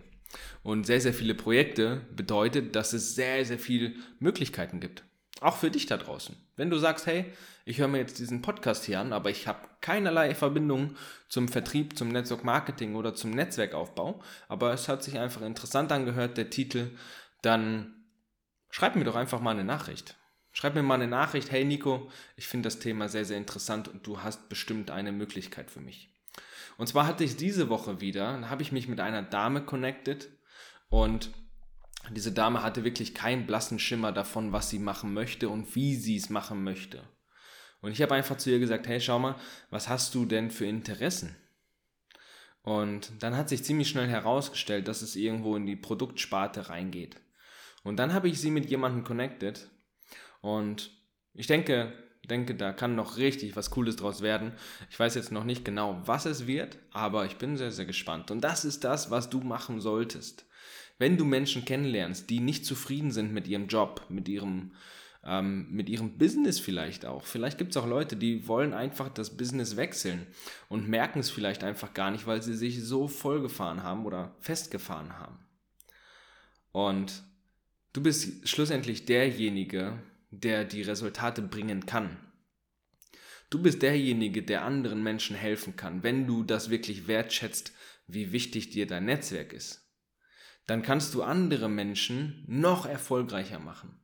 Und 0.62 0.86
sehr, 0.86 1.02
sehr 1.02 1.14
viele 1.14 1.34
Projekte 1.34 2.02
bedeutet, 2.16 2.76
dass 2.76 2.94
es 2.94 3.16
sehr, 3.16 3.44
sehr 3.46 3.60
viele 3.60 3.94
Möglichkeiten 4.20 4.80
gibt. 4.80 5.04
Auch 5.42 5.58
für 5.58 5.72
dich 5.72 5.86
da 5.86 5.98
draußen. 5.98 6.36
Wenn 6.56 6.70
du 6.70 6.78
sagst, 6.78 7.08
hey, 7.08 7.26
ich 7.66 7.80
höre 7.80 7.88
mir 7.88 8.00
jetzt 8.00 8.20
diesen 8.20 8.42
Podcast 8.42 8.86
hier 8.86 9.00
an, 9.00 9.14
aber 9.14 9.30
ich 9.30 9.48
habe 9.48 9.68
keinerlei 9.80 10.36
Verbindung 10.36 10.96
zum 11.30 11.48
Vertrieb, 11.48 11.98
zum 11.98 12.10
Network 12.10 12.44
Marketing 12.44 12.96
oder 12.96 13.16
zum 13.16 13.32
Netzwerkaufbau, 13.32 14.22
aber 14.48 14.74
es 14.74 14.90
hat 14.90 15.04
sich 15.04 15.18
einfach 15.18 15.42
interessant 15.42 15.92
angehört, 15.92 16.38
der 16.38 16.50
Titel, 16.50 16.92
dann 17.42 17.94
schreib 18.70 18.96
mir 18.96 19.06
doch 19.06 19.16
einfach 19.16 19.40
mal 19.40 19.52
eine 19.52 19.64
Nachricht. 19.64 20.18
Schreib 20.60 20.76
mir 20.76 20.84
mal 20.84 20.96
eine 20.96 21.08
Nachricht, 21.08 21.52
hey 21.52 21.64
Nico, 21.64 22.12
ich 22.36 22.46
finde 22.46 22.68
das 22.68 22.80
Thema 22.80 23.08
sehr, 23.08 23.24
sehr 23.24 23.38
interessant 23.38 23.88
und 23.88 24.06
du 24.06 24.24
hast 24.24 24.50
bestimmt 24.50 24.92
eine 24.92 25.14
Möglichkeit 25.14 25.72
für 25.72 25.80
mich. 25.80 26.10
Und 26.78 26.88
zwar 26.88 27.08
hatte 27.08 27.24
ich 27.24 27.38
diese 27.38 27.70
Woche 27.70 28.02
wieder, 28.02 28.38
da 28.42 28.50
habe 28.50 28.62
ich 28.62 28.74
mich 28.74 28.90
mit 28.90 29.00
einer 29.00 29.22
Dame 29.22 29.62
connected 29.62 30.28
und 30.90 31.30
diese 32.12 32.34
Dame 32.34 32.62
hatte 32.62 32.84
wirklich 32.84 33.16
keinen 33.16 33.48
blassen 33.48 33.80
Schimmer 33.80 34.12
davon, 34.12 34.52
was 34.52 34.70
sie 34.70 34.80
machen 34.80 35.14
möchte 35.14 35.48
und 35.48 35.76
wie 35.76 35.96
sie 35.96 36.18
es 36.18 36.30
machen 36.30 36.62
möchte. 36.62 37.04
Und 37.80 37.94
ich 37.94 38.02
habe 38.02 38.16
einfach 38.16 38.36
zu 38.36 38.50
ihr 38.50 38.60
gesagt, 38.60 38.86
hey, 38.86 39.00
schau 39.00 39.18
mal, 39.18 39.38
was 39.70 39.88
hast 39.88 40.14
du 40.14 40.26
denn 40.26 40.52
für 40.52 40.66
Interessen? 40.66 41.38
Und 42.64 43.14
dann 43.20 43.38
hat 43.38 43.48
sich 43.48 43.64
ziemlich 43.64 43.88
schnell 43.88 44.10
herausgestellt, 44.10 44.90
dass 44.90 45.04
es 45.04 45.16
irgendwo 45.16 45.56
in 45.56 45.66
die 45.66 45.78
Produktsparte 45.78 46.68
reingeht. 46.68 47.16
Und 47.84 47.96
dann 47.96 48.14
habe 48.14 48.28
ich 48.28 48.42
sie 48.42 48.52
mit 48.52 48.70
jemandem 48.70 49.06
connected. 49.06 49.70
Und 50.42 50.92
ich 51.34 51.48
denke, 51.48 51.94
denke, 52.30 52.56
da 52.56 52.72
kann 52.72 52.96
noch 52.96 53.18
richtig 53.18 53.56
was 53.56 53.72
Cooles 53.72 53.98
draus 53.98 54.22
werden. 54.22 54.54
Ich 54.90 55.00
weiß 55.00 55.16
jetzt 55.16 55.32
noch 55.32 55.44
nicht 55.44 55.66
genau, 55.66 56.02
was 56.06 56.26
es 56.26 56.48
wird, 56.48 56.78
aber 56.92 57.26
ich 57.26 57.38
bin 57.38 57.58
sehr, 57.58 57.72
sehr 57.72 57.86
gespannt. 57.86 58.32
Und 58.32 58.42
das 58.42 58.66
ist 58.66 58.84
das, 58.84 59.12
was 59.12 59.30
du 59.30 59.42
machen 59.42 59.82
solltest. 59.82 60.46
Wenn 60.98 61.18
du 61.18 61.26
Menschen 61.26 61.66
kennenlernst, 61.66 62.30
die 62.30 62.40
nicht 62.40 62.66
zufrieden 62.66 63.12
sind 63.12 63.34
mit 63.34 63.48
ihrem 63.48 63.68
Job, 63.68 64.06
mit 64.10 64.28
ihrem, 64.28 64.74
ähm, 65.24 65.68
mit 65.72 65.90
ihrem 65.90 66.18
Business 66.18 66.60
vielleicht 66.60 67.06
auch. 67.06 67.24
Vielleicht 67.26 67.58
gibt 67.58 67.72
es 67.72 67.78
auch 67.78 67.88
Leute, 67.88 68.16
die 68.16 68.48
wollen 68.48 68.74
einfach 68.74 69.10
das 69.10 69.36
Business 69.36 69.76
wechseln 69.78 70.28
und 70.68 70.88
merken 70.90 71.20
es 71.20 71.30
vielleicht 71.30 71.64
einfach 71.64 71.94
gar 71.94 72.12
nicht, 72.12 72.28
weil 72.28 72.42
sie 72.42 72.56
sich 72.56 72.84
so 72.84 73.08
vollgefahren 73.08 73.84
haben 73.84 74.06
oder 74.06 74.36
festgefahren 74.40 75.18
haben. 75.18 75.40
Und 76.72 77.24
du 77.94 78.04
bist 78.04 78.48
schlussendlich 78.48 79.06
derjenige, 79.06 79.98
der 80.32 80.66
die 80.66 80.82
Resultate 80.82 81.42
bringen 81.42 81.86
kann. 81.86 82.18
Du 83.50 83.62
bist 83.62 83.82
derjenige, 83.82 84.44
der 84.44 84.64
anderen 84.64 85.02
Menschen 85.02 85.36
helfen 85.36 85.76
kann, 85.76 86.04
wenn 86.04 86.28
du 86.28 86.44
das 86.44 86.70
wirklich 86.70 87.08
wertschätzt, 87.08 87.74
wie 88.06 88.32
wichtig 88.32 88.70
dir 88.70 88.86
dein 88.86 89.06
Netzwerk 89.06 89.54
ist. 89.54 89.90
Dann 90.68 90.84
kannst 90.84 91.16
du 91.16 91.24
andere 91.24 91.68
Menschen 91.68 92.44
noch 92.48 92.86
erfolgreicher 92.86 93.60
machen. 93.60 94.00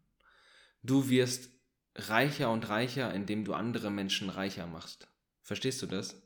Du 0.82 1.10
wirst 1.10 1.50
reicher 1.96 2.52
und 2.52 2.70
reicher, 2.70 3.14
indem 3.14 3.46
du 3.46 3.54
andere 3.54 3.92
Menschen 3.92 4.30
reicher 4.30 4.66
machst. 4.66 5.08
Verstehst 5.42 5.82
du 5.82 5.86
das? 5.86 6.22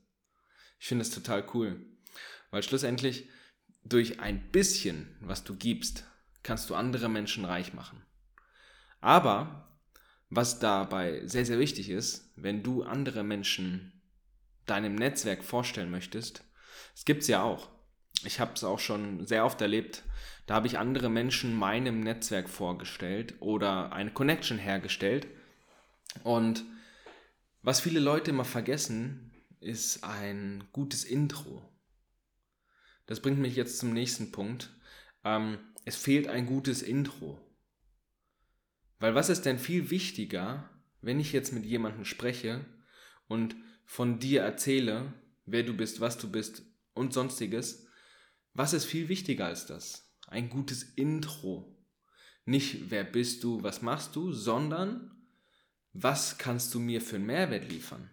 Ich 0.80 0.88
finde 0.88 1.02
es 1.02 1.12
total 1.12 1.46
cool, 1.54 1.86
weil 2.52 2.64
schlussendlich 2.64 3.28
durch 3.84 4.20
ein 4.22 4.52
bisschen, 4.52 5.18
was 5.22 5.44
du 5.44 5.56
gibst, 5.56 6.06
kannst 6.42 6.70
du 6.70 6.76
andere 6.76 7.10
Menschen 7.10 7.44
reich 7.44 7.74
machen. 7.74 8.02
Aber 9.02 9.69
was 10.30 10.60
dabei 10.60 11.26
sehr, 11.26 11.46
sehr 11.46 11.60
wichtig 11.60 11.90
ist, 11.90 12.32
wenn 12.36 12.64
du 12.64 12.84
andere 12.84 13.24
Menschen 13.24 13.94
deinem 14.66 14.96
Netzwerk 14.96 15.44
vorstellen 15.44 15.90
möchtest, 15.90 16.44
es 16.96 17.06
gibt 17.06 17.24
es 17.24 17.28
ja 17.28 17.44
auch. 17.44 17.70
Ich 18.24 18.40
habe 18.40 18.54
es 18.54 18.64
auch 18.64 18.80
schon 18.80 19.26
sehr 19.26 19.46
oft 19.46 19.62
erlebt. 19.62 20.04
Da 20.46 20.56
habe 20.56 20.68
ich 20.68 20.78
andere 20.78 21.10
Menschen 21.10 21.56
meinem 21.56 22.02
Netzwerk 22.02 22.50
vorgestellt 22.50 23.36
oder 23.40 23.94
eine 23.94 24.12
Connection 24.12 24.58
hergestellt. 24.58 25.28
Und 26.24 26.64
Was 27.62 27.82
viele 27.82 28.00
Leute 28.00 28.32
immer 28.32 28.46
vergessen, 28.46 29.32
ist 29.60 30.04
ein 30.06 30.64
gutes 30.72 31.04
Intro. 31.04 31.62
Das 33.06 33.20
bringt 33.20 33.40
mich 33.40 33.56
jetzt 33.56 33.80
zum 33.80 33.92
nächsten 33.92 34.32
Punkt. 34.32 34.70
Ähm, 35.26 35.58
es 35.84 35.98
fehlt 35.98 36.28
ein 36.28 36.46
gutes 36.46 36.82
Intro. 36.82 37.38
Weil 39.00 39.16
was 39.16 39.30
ist 39.30 39.46
denn 39.46 39.60
viel 39.60 39.90
wichtiger, 39.90 40.70
wenn 41.02 41.20
ich 41.20 41.32
jetzt 41.32 41.54
mit 41.54 41.66
jemandem 41.66 42.06
spreche 42.06 42.66
und 43.28 43.56
von 43.86 44.20
dir 44.20 44.42
erzähle, 44.42 45.14
wer 45.46 45.64
du 45.64 45.76
bist, 45.76 46.02
was 46.02 46.18
du 46.18 46.30
bist 46.30 46.64
und 46.94 47.14
sonstiges, 47.14 47.88
was 48.54 48.74
ist 48.74 48.86
viel 48.86 49.08
wichtiger 49.08 49.46
als 49.46 49.66
das? 49.66 50.14
Ein 50.28 50.50
gutes 50.50 50.84
Intro. 50.84 51.78
Nicht 52.46 52.92
wer 52.92 53.04
bist 53.04 53.44
du, 53.44 53.64
was 53.64 53.82
machst 53.82 54.16
du, 54.16 54.34
sondern 54.34 55.12
was 55.94 56.38
kannst 56.38 56.74
du 56.74 56.80
mir 56.80 57.02
für 57.02 57.16
einen 57.16 57.26
Mehrwert 57.26 57.72
liefern? 57.72 58.10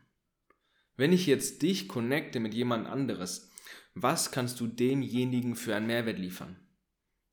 Wenn 0.96 1.12
ich 1.12 1.26
jetzt 1.26 1.62
dich 1.62 1.88
connecte 1.88 2.40
mit 2.40 2.54
jemand 2.54 2.86
anderes, 2.86 3.50
was 3.94 4.30
kannst 4.30 4.60
du 4.60 4.66
demjenigen 4.66 5.56
für 5.56 5.74
einen 5.74 5.86
Mehrwert 5.86 6.18
liefern? 6.18 6.56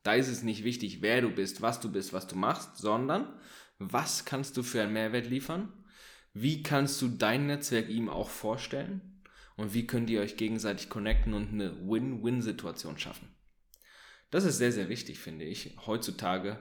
Da 0.04 0.14
ist 0.14 0.28
es 0.28 0.44
nicht 0.44 0.64
wichtig, 0.64 1.02
wer 1.02 1.22
du 1.22 1.30
bist, 1.30 1.62
was 1.62 1.80
du 1.80 1.92
bist, 1.92 2.14
was 2.14 2.28
du 2.28 2.36
machst, 2.36 2.78
sondern 2.78 3.28
was 3.80 4.26
kannst 4.26 4.58
du 4.58 4.64
für 4.64 4.82
einen 4.82 4.94
Mehrwert 4.94 5.28
liefern? 5.28 5.72
Wie 6.34 6.62
kannst 6.62 7.02
du 7.02 7.08
dein 7.08 7.48
Netzwerk 7.48 7.90
ihm 7.90 8.10
auch 8.10 8.30
vorstellen? 8.30 9.02
Und 9.56 9.74
wie 9.74 9.88
könnt 9.88 10.10
ihr 10.10 10.22
euch 10.22 10.36
gegenseitig 10.36 10.90
connecten 10.90 11.34
und 11.34 11.54
eine 11.54 11.76
Win-Win-Situation 11.88 12.98
schaffen? 12.98 13.28
Das 14.32 14.46
ist 14.46 14.58
sehr, 14.58 14.72
sehr 14.72 14.90
wichtig, 14.90 15.20
finde 15.20 15.46
ich, 15.46 15.78
heutzutage, 15.86 16.60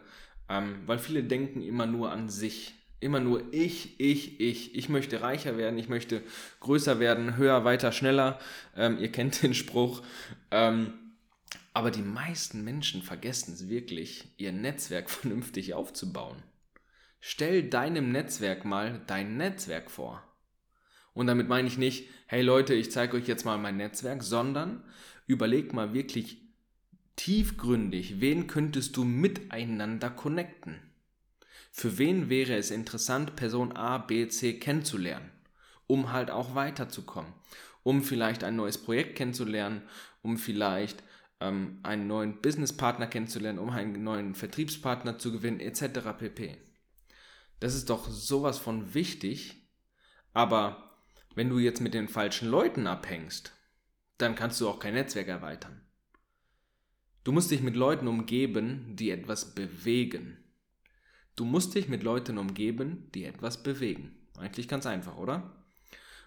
ähm, 0.49 0.83
weil 0.87 0.99
viele 0.99 1.25
denken 1.25 1.63
immer 1.63 1.87
nur 1.87 2.13
an 2.13 2.29
sich. 2.29 2.75
Immer 3.01 3.19
nur 3.19 3.53
ich, 3.53 3.99
ich, 3.99 4.41
ich. 4.41 4.77
Ich 4.77 4.89
möchte 4.89 5.23
reicher 5.23 5.57
werden, 5.57 5.79
ich 5.79 5.89
möchte 5.89 6.23
größer 6.61 7.01
werden, 7.01 7.37
höher, 7.37 7.65
weiter, 7.65 7.91
schneller. 7.91 8.39
Ähm, 8.77 8.99
ihr 8.99 9.11
kennt 9.11 9.43
den 9.43 9.55
Spruch. 9.55 10.03
Aber 11.75 11.91
die 11.91 12.03
meisten 12.03 12.65
Menschen 12.65 13.03
vergessen 13.03 13.55
es 13.55 13.69
wirklich, 13.69 14.35
ihr 14.37 14.53
Netzwerk 14.53 15.11
vernünftig 15.11 15.75
aufzubauen. 15.75 16.43
Stell 17.21 17.69
deinem 17.69 18.11
Netzwerk 18.11 18.65
mal 18.65 19.01
dein 19.07 19.37
Netzwerk 19.37 19.91
vor. 19.91 20.23
Und 21.15 21.27
damit 21.27 21.49
meine 21.49 21.69
ich 21.69 21.79
nicht, 21.79 22.09
hey 22.27 22.43
Leute, 22.43 22.75
ich 22.75 22.91
zeige 22.91 23.17
euch 23.17 23.29
jetzt 23.29 23.45
mal 23.45 23.59
mein 23.59 23.77
Netzwerk, 23.77 24.23
sondern 24.23 24.83
überleg 25.27 25.73
mal 25.73 25.95
wirklich 25.95 26.39
tiefgründig, 27.17 28.21
wen 28.21 28.47
könntest 28.47 28.97
du 28.97 29.05
miteinander 29.05 30.11
connecten? 30.11 30.81
Für 31.71 31.99
wen 31.99 32.29
wäre 32.29 32.57
es 32.57 32.71
interessant, 32.71 33.37
Person 33.37 33.73
A, 33.77 33.99
B, 33.99 34.29
C 34.29 34.59
kennenzulernen, 34.59 35.31
um 35.87 36.13
halt 36.13 36.31
auch 36.31 36.55
weiterzukommen, 36.55 37.33
um 37.83 38.03
vielleicht 38.03 38.45
ein 38.45 38.57
neues 38.57 38.79
Projekt 38.79 39.17
kennenzulernen, 39.17 39.83
um 40.23 40.39
vielleicht 40.39 41.03
ähm, 41.43 41.81
einen 41.83 42.07
neuen 42.07 42.41
Businesspartner 42.41 43.09
kennenzulernen, 43.09 43.59
um 43.59 43.71
einen 43.71 44.05
neuen 44.05 44.35
Vertriebspartner 44.35 45.19
zu 45.19 45.33
gewinnen, 45.33 45.61
etc. 45.61 46.17
pp. 46.17 46.57
Das 47.61 47.75
ist 47.75 47.91
doch 47.91 48.09
sowas 48.09 48.59
von 48.59 48.95
wichtig, 48.95 49.69
aber 50.33 50.97
wenn 51.35 51.49
du 51.49 51.59
jetzt 51.59 51.81
mit 51.81 51.95
den 51.95 52.09
falschen 52.09 52.49
Leuten 52.49 52.87
abhängst, 52.87 53.53
dann 54.19 54.35
kannst 54.35 54.61
du 54.61 54.69
auch 54.69 54.79
kein 54.79 54.95
Netzwerk 54.95 55.29
erweitern. 55.29 55.81
Du 57.25 57.33
musst 57.33 57.51
dich 57.51 57.63
mit 57.63 57.77
Leuten 57.77 58.09
umgeben, 58.09 58.97
die 58.97 59.11
etwas 59.11 59.55
bewegen. 59.55 60.39
Du 61.37 61.45
musst 61.45 61.75
dich 61.75 61.89
mit 61.89 62.03
Leuten 62.03 62.39
umgeben, 62.39 63.11
die 63.15 63.25
etwas 63.25 63.63
bewegen. 63.63 64.17
Eigentlich 64.37 64.69
ganz 64.69 64.87
einfach, 64.87 65.17
oder? 65.17 65.65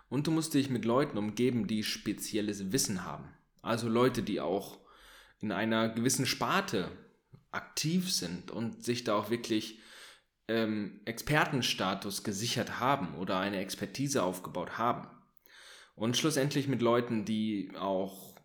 Und 0.09 0.27
du 0.27 0.31
musst 0.31 0.53
dich 0.53 0.69
mit 0.69 0.85
Leuten 0.85 1.17
umgeben, 1.17 1.67
die 1.67 1.83
spezielles 1.83 2.71
Wissen 2.71 3.03
haben. 3.03 3.29
Also 3.61 3.89
Leute, 3.89 4.23
die 4.23 4.39
auch 4.39 4.84
in 5.39 5.51
einer 5.51 5.89
gewissen 5.89 6.25
Sparte 6.25 6.91
aktiv 7.51 8.11
sind 8.11 8.51
und 8.51 8.83
sich 8.83 9.03
da 9.03 9.15
auch 9.15 9.29
wirklich 9.29 9.79
ähm, 10.47 11.01
Expertenstatus 11.05 12.23
gesichert 12.23 12.79
haben 12.79 13.15
oder 13.15 13.39
eine 13.39 13.59
Expertise 13.59 14.23
aufgebaut 14.23 14.77
haben. 14.77 15.07
Und 15.95 16.17
schlussendlich 16.17 16.67
mit 16.67 16.81
Leuten, 16.81 17.25
die 17.25 17.71
auch, 17.79 18.35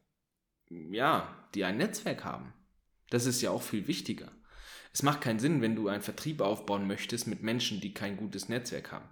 ja, 0.69 1.49
die 1.55 1.65
ein 1.65 1.79
Netzwerk 1.79 2.25
haben. 2.25 2.55
Das 3.11 3.27
ist 3.27 3.43
ja 3.43 3.51
auch 3.51 3.63
viel 3.63 3.89
wichtiger. 3.89 4.31
Es 4.93 5.03
macht 5.03 5.21
keinen 5.21 5.41
Sinn, 5.41 5.61
wenn 5.63 5.77
du 5.77 5.89
einen 5.89 6.03
Vertrieb 6.03 6.41
aufbauen 6.41 6.87
möchtest 6.87 7.27
mit 7.27 7.43
Menschen, 7.43 7.81
die 7.81 7.93
kein 7.93 8.17
gutes 8.17 8.49
Netzwerk 8.49 8.93
haben. 8.93 9.09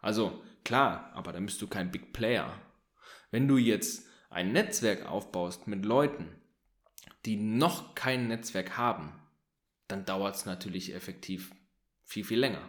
Also 0.00 0.42
klar, 0.64 1.10
aber 1.14 1.32
dann 1.32 1.46
bist 1.46 1.60
du 1.60 1.66
kein 1.66 1.90
Big 1.90 2.12
Player. 2.12 2.60
Wenn 3.30 3.46
du 3.46 3.56
jetzt 3.56 4.06
ein 4.30 4.52
Netzwerk 4.52 5.06
aufbaust 5.06 5.66
mit 5.66 5.84
Leuten, 5.84 6.39
die 7.24 7.36
noch 7.36 7.94
kein 7.94 8.28
Netzwerk 8.28 8.76
haben, 8.76 9.12
dann 9.88 10.04
dauert 10.04 10.36
es 10.36 10.46
natürlich 10.46 10.94
effektiv 10.94 11.52
viel, 12.04 12.24
viel 12.24 12.38
länger. 12.38 12.68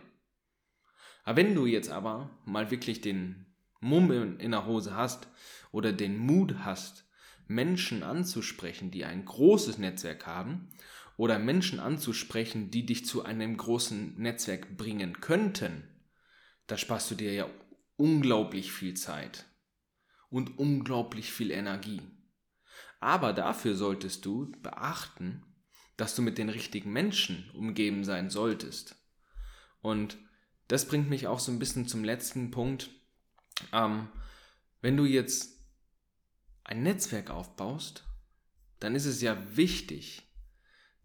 Aber 1.23 1.37
wenn 1.37 1.55
du 1.55 1.65
jetzt 1.65 1.89
aber 1.89 2.29
mal 2.45 2.71
wirklich 2.71 3.01
den 3.01 3.45
Mumm 3.79 4.39
in 4.39 4.51
der 4.51 4.65
Hose 4.65 4.95
hast 4.95 5.27
oder 5.71 5.93
den 5.93 6.17
Mut 6.17 6.55
hast, 6.59 7.05
Menschen 7.47 8.03
anzusprechen, 8.03 8.91
die 8.91 9.05
ein 9.05 9.25
großes 9.25 9.77
Netzwerk 9.77 10.25
haben, 10.25 10.69
oder 11.17 11.37
Menschen 11.37 11.79
anzusprechen, 11.79 12.71
die 12.71 12.85
dich 12.85 13.05
zu 13.05 13.23
einem 13.23 13.55
großen 13.55 14.19
Netzwerk 14.19 14.75
bringen 14.77 15.21
könnten, 15.21 15.83
da 16.65 16.77
sparst 16.77 17.11
du 17.11 17.15
dir 17.15 17.33
ja 17.33 17.49
unglaublich 17.95 18.71
viel 18.71 18.95
Zeit 18.95 19.45
und 20.29 20.57
unglaublich 20.57 21.31
viel 21.31 21.51
Energie. 21.51 22.01
Aber 23.01 23.33
dafür 23.33 23.75
solltest 23.75 24.25
du 24.25 24.51
beachten, 24.61 25.43
dass 25.97 26.15
du 26.15 26.21
mit 26.21 26.37
den 26.37 26.49
richtigen 26.49 26.93
Menschen 26.93 27.49
umgeben 27.51 28.05
sein 28.05 28.29
solltest. 28.29 28.95
Und 29.81 30.17
das 30.67 30.87
bringt 30.87 31.09
mich 31.09 31.27
auch 31.27 31.39
so 31.39 31.51
ein 31.51 31.59
bisschen 31.59 31.87
zum 31.87 32.03
letzten 32.03 32.51
Punkt. 32.51 32.91
Ähm, 33.73 34.07
wenn 34.81 34.95
du 34.97 35.05
jetzt 35.05 35.59
ein 36.63 36.83
Netzwerk 36.83 37.31
aufbaust, 37.31 38.05
dann 38.79 38.95
ist 38.95 39.05
es 39.05 39.21
ja 39.21 39.37
wichtig, 39.57 40.23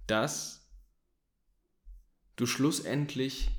dass 0.06 0.70
du 2.36 2.46
schlussendlich 2.46 3.50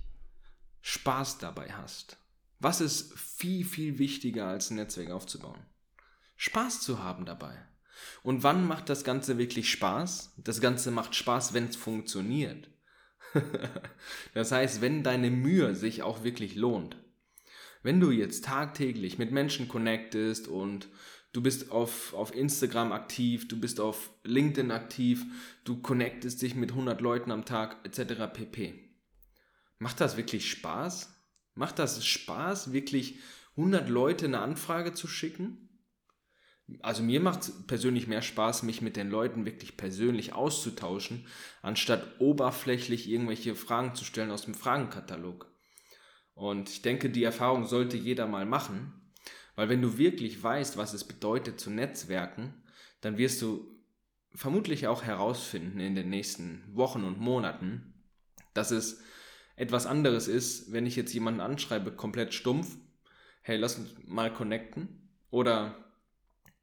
Spaß 0.82 1.39
dabei 1.39 1.74
hast. 1.74 2.17
Was 2.60 2.82
ist 2.82 3.17
viel, 3.17 3.65
viel 3.65 3.98
wichtiger 3.98 4.48
als 4.48 4.70
ein 4.70 4.75
Netzwerk 4.75 5.10
aufzubauen? 5.10 5.65
Spaß 6.36 6.82
zu 6.82 7.03
haben 7.03 7.25
dabei. 7.25 7.67
Und 8.24 8.44
wann 8.44 8.68
macht 8.68 8.89
das 8.89 9.04
Ganze 9.04 9.38
wirklich 9.38 9.70
Spaß? 9.72 10.34
Das 10.38 10.62
Ganze 10.62 10.92
macht 10.92 11.16
Spaß, 11.16 11.54
wenn 11.54 11.68
es 11.68 11.75
funktioniert. 11.75 12.70
das 14.34 14.51
heißt, 14.51 14.82
wenn 14.82 15.04
deine 15.04 15.32
Mühe 15.32 15.75
sich 15.75 16.04
auch 16.04 16.24
wirklich 16.24 16.56
lohnt. 16.56 16.98
Wenn 17.84 18.00
du 18.00 18.12
jetzt 18.12 18.46
tagtäglich 18.46 19.18
mit 19.18 19.32
Menschen 19.32 19.68
connectest 19.68 20.48
und 20.48 20.88
du 21.34 21.42
bist 21.42 21.72
auf, 21.72 22.13
auf 22.13 22.34
Instagram 22.34 22.92
aktiv, 22.92 23.48
du 23.48 23.60
bist 23.60 23.80
auf 23.80 24.10
LinkedIn 24.24 24.72
aktiv, 24.72 25.25
du 25.63 25.82
connectest 25.82 26.42
dich 26.42 26.56
mit 26.56 26.72
100 26.72 27.00
Leuten 27.01 27.32
am 27.32 27.46
Tag 27.46 27.77
etc. 27.86 28.34
pp. 28.34 28.88
Macht 29.80 30.01
das 30.01 30.18
wirklich 30.18 30.50
Spaß? 30.50 31.13
Macht 31.54 31.80
das 31.80 32.06
Spaß, 32.06 32.74
wirklich 32.74 33.20
100 33.56 33.89
Leute 33.89 34.25
eine 34.25 34.39
Anfrage 34.39 34.94
zu 34.94 35.08
schicken? 35.08 35.66
Also 36.81 37.01
mir 37.01 37.19
macht 37.19 37.41
es 37.41 37.67
persönlich 37.67 38.07
mehr 38.07 38.21
Spaß, 38.21 38.63
mich 38.63 38.81
mit 38.81 38.97
den 38.97 39.09
Leuten 39.09 39.45
wirklich 39.45 39.77
persönlich 39.77 40.33
auszutauschen, 40.33 41.25
anstatt 41.62 42.19
oberflächlich 42.19 43.09
irgendwelche 43.09 43.55
Fragen 43.55 43.95
zu 43.95 44.03
stellen 44.03 44.31
aus 44.31 44.43
dem 44.43 44.53
Fragenkatalog. 44.53 45.50
Und 46.33 46.69
ich 46.69 46.81
denke, 46.81 47.09
die 47.09 47.24
Erfahrung 47.24 47.65
sollte 47.65 47.97
jeder 47.97 48.27
mal 48.27 48.45
machen, 48.45 48.93
weil 49.55 49.69
wenn 49.69 49.81
du 49.81 49.97
wirklich 49.97 50.41
weißt, 50.41 50.77
was 50.77 50.93
es 50.93 51.03
bedeutet 51.03 51.59
zu 51.59 51.69
netzwerken, 51.71 52.53
dann 53.01 53.17
wirst 53.17 53.41
du 53.41 53.75
vermutlich 54.36 54.88
auch 54.88 55.03
herausfinden 55.03 55.79
in 55.79 55.95
den 55.95 56.09
nächsten 56.09 56.63
Wochen 56.74 57.03
und 57.03 57.19
Monaten, 57.19 57.93
dass 58.53 58.71
es 58.71 59.01
etwas 59.55 59.88
anderes 59.88 60.27
ist, 60.27 60.71
wenn 60.71 60.86
ich 60.86 60.95
jetzt 60.95 61.13
jemanden 61.13 61.41
anschreibe, 61.41 61.91
komplett 61.91 62.33
stumpf, 62.33 62.77
hey, 63.41 63.57
lass 63.57 63.79
uns 63.79 63.89
mal 64.05 64.31
connecten, 64.31 65.09
oder 65.31 65.87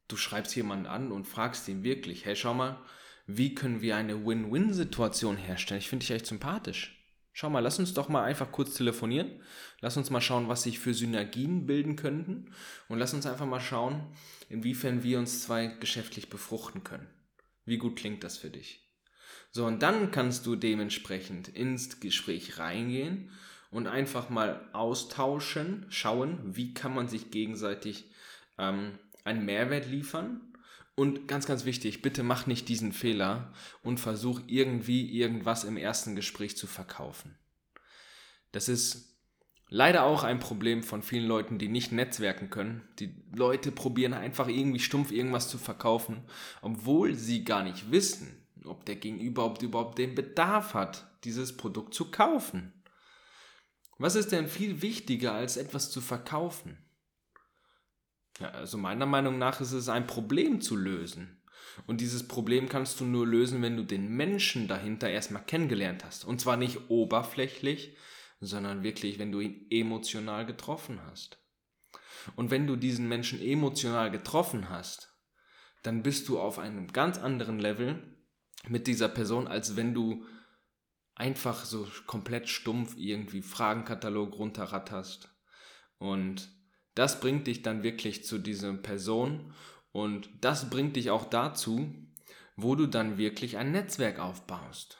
du 0.08 0.16
schreibst 0.16 0.54
jemanden 0.56 0.87
an 0.87 1.12
und 1.12 1.26
fragst 1.26 1.68
ihn 1.68 1.82
wirklich, 1.82 2.25
hey, 2.25 2.37
schau 2.37 2.54
mal, 2.54 2.80
wie 3.26 3.54
können 3.54 3.80
wir 3.80 3.96
eine 3.96 4.26
Win-Win-Situation 4.26 5.37
herstellen? 5.37 5.80
Ich 5.80 5.88
finde 5.88 6.04
dich 6.04 6.14
echt 6.14 6.26
sympathisch. 6.26 7.00
Schau 7.32 7.50
mal, 7.50 7.61
lass 7.61 7.78
uns 7.78 7.94
doch 7.94 8.08
mal 8.08 8.23
einfach 8.23 8.52
kurz 8.52 8.75
telefonieren. 8.75 9.40
Lass 9.80 9.96
uns 9.96 10.11
mal 10.11 10.20
schauen, 10.20 10.49
was 10.49 10.62
sich 10.62 10.78
für 10.78 10.94
Synergien 10.94 11.66
bilden 11.66 11.96
könnten. 11.96 12.52
Und 12.88 12.99
lass 12.99 13.12
uns 13.14 13.26
einfach 13.26 13.46
mal 13.46 13.61
schauen, 13.61 14.06
inwiefern 14.49 15.02
wir 15.02 15.18
uns 15.18 15.42
zwei 15.42 15.66
geschäftlich 15.66 16.30
befruchten 16.30 16.84
können. 16.84 17.08
Wie 17.64 17.78
gut 17.78 17.96
klingt 17.96 18.23
das 18.23 18.38
für 18.38 18.50
dich? 18.50 18.88
So, 19.50 19.66
und 19.66 19.82
dann 19.82 20.11
kannst 20.11 20.46
du 20.46 20.54
dementsprechend 20.54 21.49
ins 21.49 21.99
Gespräch 21.99 22.58
reingehen 22.58 23.30
und 23.70 23.88
einfach 23.88 24.30
mal 24.30 24.68
austauschen, 24.73 25.87
schauen, 25.88 26.38
wie 26.56 26.75
kann 26.75 26.94
man 26.94 27.08
sich 27.08 27.32
gegenseitig 27.32 28.11
ähm, 28.58 28.99
einen 29.25 29.45
Mehrwert 29.45 29.87
liefern. 29.87 30.40
Und 30.97 31.26
ganz, 31.26 31.47
ganz 31.47 31.64
wichtig, 31.64 32.02
bitte 32.02 32.23
mach 32.23 32.47
nicht 32.47 32.69
diesen 32.69 32.93
Fehler 32.93 33.52
und 33.83 33.99
versuch 33.99 34.40
irgendwie 34.47 35.11
irgendwas 35.11 35.64
im 35.64 35.76
ersten 35.76 36.14
Gespräch 36.14 36.57
zu 36.57 36.69
verkaufen. 36.69 37.37
Das 38.52 38.69
ist 38.69 39.19
leider 39.69 40.04
auch 40.04 40.23
ein 40.23 40.38
Problem 40.38 40.85
von 40.85 41.02
vielen 41.02 41.26
Leuten, 41.26 41.59
die 41.59 41.66
nicht 41.66 41.90
netzwerken 41.90 42.49
können. 42.49 42.87
Die 43.00 43.12
Leute 43.35 43.73
probieren 43.73 44.14
einfach 44.14 44.47
irgendwie 44.47 44.78
stumpf 44.78 45.11
irgendwas 45.11 45.49
zu 45.49 45.59
verkaufen, 45.59 46.23
obwohl 46.62 47.14
sie 47.14 47.43
gar 47.43 47.64
nicht 47.64 47.90
wissen, 47.90 48.47
ob 48.64 48.87
der 48.87 48.95
Gegenüber 48.95 49.52
überhaupt 49.61 49.99
den 49.99 50.14
Bedarf 50.14 50.75
hat, 50.75 51.09
dieses 51.25 51.57
Produkt 51.57 51.95
zu 51.95 52.12
kaufen. 52.12 52.73
Was 53.99 54.14
ist 54.14 54.31
denn 54.31 54.47
viel 54.47 54.81
wichtiger, 54.81 55.33
als 55.35 55.57
etwas 55.57 55.90
zu 55.90 56.00
verkaufen? 56.00 56.78
Ja, 58.41 58.50
also 58.50 58.79
meiner 58.79 59.07
Meinung 59.07 59.38
nach 59.38 59.61
ist 59.61 59.73
es 59.73 59.88
ein 59.88 60.07
Problem 60.07 60.61
zu 60.61 60.76
lösen. 60.76 61.41
Und 61.87 62.00
dieses 62.00 62.26
Problem 62.26 62.69
kannst 62.69 63.00
du 63.00 63.05
nur 63.05 63.26
lösen, 63.26 63.62
wenn 63.62 63.76
du 63.76 63.85
den 63.85 64.09
Menschen 64.09 64.69
dahinter 64.69 65.09
erstmal 65.09 65.45
kennengelernt 65.45 66.05
hast. 66.05 66.25
Und 66.25 66.41
zwar 66.41 66.57
nicht 66.57 66.88
oberflächlich, 66.88 67.97
sondern 68.41 68.83
wirklich, 68.83 69.19
wenn 69.19 69.33
du 69.33 69.41
ihn 69.41 69.67
emotional 69.71 70.47
getroffen 70.47 71.00
hast. 71.07 71.38
Und 72.37 72.50
wenn 72.50 72.67
du 72.67 72.76
diesen 72.76 73.09
Menschen 73.09 73.41
emotional 73.41 74.11
getroffen 74.11 74.71
hast, 74.71 75.14
dann 75.83 76.03
bist 76.03 76.29
du 76.29 76.38
auf 76.38 76.59
einem 76.59 76.88
ganz 76.93 77.19
anderen 77.19 77.59
Level 77.59 78.17
mit 78.67 78.87
dieser 78.87 79.09
Person, 79.09 79.47
als 79.47 79.76
wenn 79.76 79.95
du 79.95 80.25
einfach 81.14 81.64
so 81.64 81.87
komplett 82.07 82.49
stumpf 82.49 82.97
irgendwie 82.97 83.43
Fragenkatalog 83.43 84.33
runterratterst. 84.33 85.29
Und 85.99 86.50
das 86.94 87.20
bringt 87.20 87.46
dich 87.46 87.62
dann 87.62 87.82
wirklich 87.82 88.24
zu 88.24 88.38
dieser 88.38 88.72
Person 88.74 89.52
und 89.92 90.28
das 90.40 90.70
bringt 90.70 90.96
dich 90.96 91.10
auch 91.10 91.24
dazu, 91.24 91.94
wo 92.56 92.74
du 92.74 92.86
dann 92.86 93.18
wirklich 93.18 93.56
ein 93.56 93.72
Netzwerk 93.72 94.18
aufbaust. 94.18 94.98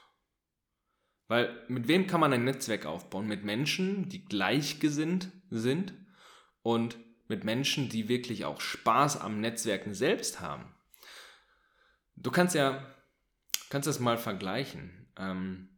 Weil 1.29 1.65
mit 1.69 1.89
wem 1.89 2.07
kann 2.07 2.21
man 2.21 2.33
ein 2.33 2.45
Netzwerk 2.45 2.87
aufbauen? 2.87 3.27
Mit 3.27 3.45
Menschen, 3.45 4.09
die 4.09 4.25
gleichgesinnt 4.25 5.31
sind 5.51 5.95
und 6.63 6.99
mit 7.29 7.45
Menschen, 7.45 7.89
die 7.89 8.09
wirklich 8.09 8.45
auch 8.45 8.61
Spaß 8.61 9.21
am 9.21 9.41
Netzwerken 9.41 9.95
selbst 9.95 10.41
haben. 10.41 10.75
Du 12.17 12.31
kannst 12.31 12.55
ja, 12.55 12.87
kannst 13.71 13.89
das 13.89 14.01
mal 14.01 14.19
vergleichen. 14.19 15.09
Ähm, 15.17 15.71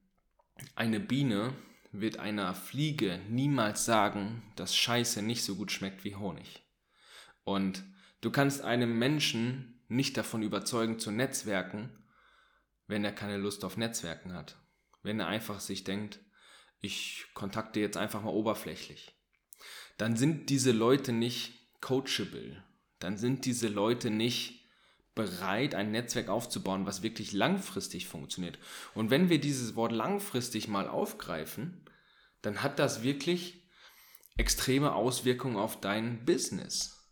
eine 0.74 1.00
Biene 1.00 1.52
wird 1.92 2.18
einer 2.18 2.54
Fliege 2.54 3.20
niemals 3.28 3.84
sagen, 3.84 4.42
dass 4.56 4.76
Scheiße 4.76 5.22
nicht 5.22 5.42
so 5.44 5.56
gut 5.56 5.72
schmeckt 5.72 6.04
wie 6.04 6.16
Honig. 6.16 6.64
Und 7.44 7.84
du 8.20 8.30
kannst 8.30 8.62
einem 8.62 8.98
Menschen 8.98 9.84
nicht 9.88 10.16
davon 10.16 10.42
überzeugen 10.42 10.98
zu 10.98 11.10
netzwerken, 11.10 12.04
wenn 12.86 13.04
er 13.04 13.12
keine 13.12 13.36
Lust 13.36 13.64
auf 13.64 13.76
Netzwerken 13.76 14.32
hat. 14.32 14.56
Wenn 15.02 15.20
er 15.20 15.28
einfach 15.28 15.60
sich 15.60 15.84
denkt, 15.84 16.20
ich 16.80 17.26
kontakte 17.34 17.80
jetzt 17.80 17.96
einfach 17.96 18.22
mal 18.22 18.30
oberflächlich. 18.30 19.14
Dann 19.96 20.16
sind 20.16 20.50
diese 20.50 20.72
Leute 20.72 21.12
nicht 21.12 21.80
coachable. 21.80 22.62
Dann 22.98 23.16
sind 23.16 23.44
diese 23.44 23.68
Leute 23.68 24.10
nicht 24.10 24.65
bereit, 25.16 25.74
ein 25.74 25.90
Netzwerk 25.90 26.28
aufzubauen, 26.28 26.86
was 26.86 27.02
wirklich 27.02 27.32
langfristig 27.32 28.06
funktioniert. 28.06 28.58
Und 28.94 29.10
wenn 29.10 29.28
wir 29.28 29.40
dieses 29.40 29.74
Wort 29.74 29.90
langfristig 29.90 30.68
mal 30.68 30.86
aufgreifen, 30.86 31.80
dann 32.42 32.62
hat 32.62 32.78
das 32.78 33.02
wirklich 33.02 33.66
extreme 34.36 34.94
Auswirkungen 34.94 35.56
auf 35.56 35.80
dein 35.80 36.24
Business. 36.24 37.08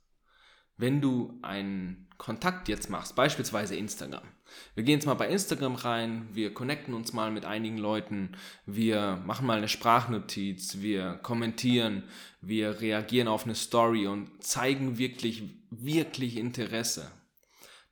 Wenn 0.76 1.00
du 1.00 1.38
einen 1.42 2.08
Kontakt 2.18 2.68
jetzt 2.68 2.90
machst, 2.90 3.16
beispielsweise 3.16 3.74
Instagram. 3.74 4.28
Wir 4.74 4.84
gehen 4.84 4.98
jetzt 4.98 5.06
mal 5.06 5.14
bei 5.14 5.28
Instagram 5.28 5.74
rein, 5.74 6.28
wir 6.32 6.52
connecten 6.52 6.94
uns 6.94 7.12
mal 7.12 7.30
mit 7.30 7.44
einigen 7.44 7.78
Leuten, 7.78 8.36
wir 8.66 9.16
machen 9.24 9.46
mal 9.46 9.56
eine 9.56 9.68
Sprachnotiz, 9.68 10.80
wir 10.80 11.14
kommentieren, 11.22 12.04
wir 12.40 12.80
reagieren 12.80 13.28
auf 13.28 13.44
eine 13.44 13.54
Story 13.54 14.06
und 14.06 14.44
zeigen 14.44 14.98
wirklich, 14.98 15.42
wirklich 15.70 16.36
Interesse 16.36 17.10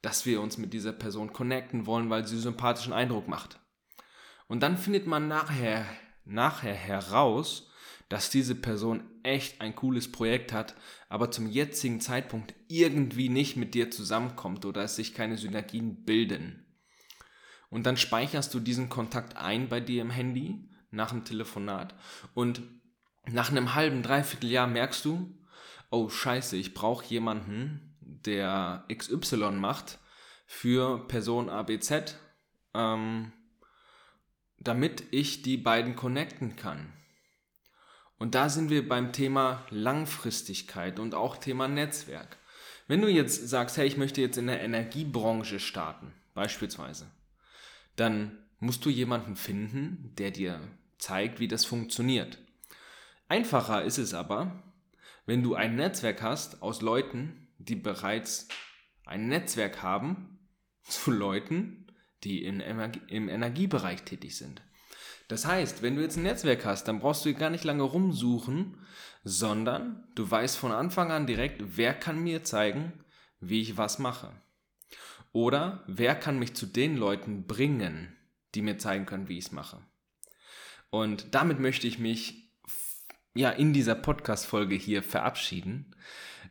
dass 0.03 0.27
wir 0.27 0.41
uns 0.41 0.59
mit 0.59 0.73
dieser 0.73 0.93
Person 0.93 1.33
connecten 1.33 1.87
wollen, 1.87 2.11
weil 2.11 2.27
sie 2.27 2.39
sympathischen 2.39 2.93
Eindruck 2.93 3.29
macht. 3.29 3.61
Und 4.49 4.63
dann 4.63 4.77
findet 4.77 5.07
man 5.07 5.29
nachher, 5.29 5.87
nachher 6.25 6.75
heraus, 6.75 7.71
dass 8.09 8.29
diese 8.29 8.55
Person 8.55 9.05
echt 9.23 9.63
ein 9.63 9.75
cooles 9.75 10.13
Projekt 10.13 10.53
hat, 10.53 10.75
aber 11.09 11.31
zum 11.31 11.47
jetzigen 11.47 12.01
Zeitpunkt 12.01 12.55
irgendwie 12.69 13.31
nicht 13.31 13.57
mit 13.57 13.75
dir 13.75 13.91
zusammenkommt 13.91 14.67
oder 14.67 14.83
es 14.83 14.97
sich 14.97 15.15
keine 15.15 15.39
Synergien 15.39 16.05
bilden. 16.05 16.67
Und 17.71 17.87
dann 17.87 17.97
speicherst 17.97 18.53
du 18.53 18.61
diesen 18.61 18.91
Kontakt 18.91 19.39
ein 19.39 19.71
bei 19.71 19.81
dir 19.81 20.03
im 20.03 20.11
Handy 20.11 20.69
nach 20.91 21.11
dem 21.11 21.25
Telefonat 21.25 21.95
und 22.35 22.61
nach 23.31 23.51
einem 23.51 23.75
halben, 23.75 24.03
dreiviertel 24.03 24.51
Jahr 24.51 24.67
merkst 24.67 25.05
du, 25.05 25.39
oh 25.91 26.11
scheiße, 26.11 26.57
ich 26.57 26.75
brauche 26.75 27.07
jemanden, 27.07 27.92
der 28.27 28.85
XY 28.93 29.53
macht 29.53 29.99
für 30.47 31.07
Person 31.09 31.49
ABZ, 31.49 32.17
ähm, 32.75 33.33
damit 34.59 35.05
ich 35.11 35.43
die 35.43 35.57
beiden 35.57 35.97
connecten 35.97 36.57
kann. 36.57 36.93
Und 38.19 38.35
da 38.35 38.49
sind 38.49 38.71
wir 38.71 38.89
beim 38.89 39.13
Thema 39.13 39.67
Langfristigkeit 39.71 41.01
und 41.01 41.15
auch 41.15 41.37
Thema 41.37 41.67
Netzwerk. 41.67 42.39
Wenn 42.87 43.01
du 43.01 43.09
jetzt 43.09 43.49
sagst, 43.49 43.77
hey, 43.77 43.87
ich 43.87 43.97
möchte 43.97 44.21
jetzt 44.21 44.39
in 44.39 44.47
der 44.47 44.61
Energiebranche 44.61 45.59
starten, 45.59 46.13
beispielsweise, 46.35 47.11
dann 47.97 48.39
musst 48.61 48.85
du 48.85 48.91
jemanden 48.91 49.35
finden, 49.35 50.13
der 50.19 50.31
dir 50.31 50.61
zeigt, 50.99 51.41
wie 51.41 51.49
das 51.49 51.65
funktioniert. 51.65 52.39
Einfacher 53.29 53.83
ist 53.83 53.99
es 53.99 54.15
aber, 54.15 54.63
wenn 55.27 55.43
du 55.43 55.55
ein 55.55 55.77
Netzwerk 55.77 56.23
hast 56.23 56.63
aus 56.63 56.81
Leuten, 56.81 57.42
die 57.69 57.77
bereits 57.77 58.49
ein 59.05 59.29
Netzwerk 59.29 59.83
haben 59.83 60.39
zu 60.83 61.11
Leuten, 61.11 61.87
die 62.25 62.45
in, 62.45 62.61
im 62.61 63.29
Energiebereich 63.29 64.03
tätig 64.03 64.37
sind. 64.37 64.63
Das 65.29 65.47
heißt, 65.47 65.83
wenn 65.83 65.97
du 65.97 66.03
jetzt 66.03 66.17
ein 66.17 66.25
Netzwerk 66.25 66.65
hast, 66.65 66.89
dann 66.89 67.01
brauchst 67.01 67.25
du 67.25 67.35
gar 67.35 67.51
nicht 67.51 67.65
lange 67.65 67.83
rumsuchen, 67.83 68.79
sondern 69.25 70.05
du 70.15 70.31
weißt 70.31 70.57
von 70.57 70.73
Anfang 70.73 71.11
an 71.11 71.27
direkt, 71.27 71.77
wer 71.77 71.95
kann 71.95 72.23
mir 72.23 72.45
zeigen, 72.45 72.93
wie 73.41 73.61
ich 73.63 73.77
was 73.77 73.99
mache. 73.99 74.33
Oder 75.33 75.85
wer 75.87 76.15
kann 76.15 76.39
mich 76.39 76.55
zu 76.55 76.67
den 76.67 76.97
Leuten 76.97 77.47
bringen, 77.47 78.17
die 78.55 78.63
mir 78.63 78.79
zeigen 78.79 79.07
können, 79.07 79.29
wie 79.29 79.39
ich 79.39 79.47
es 79.47 79.53
mache. 79.53 79.81
Und 80.91 81.35
damit 81.35 81.59
möchte 81.59 81.87
ich 81.87 81.99
mich 81.99 82.51
ja 83.35 83.51
in 83.51 83.73
dieser 83.73 83.95
Podcast-Folge 83.95 84.75
hier 84.75 85.03
verabschieden. 85.03 85.97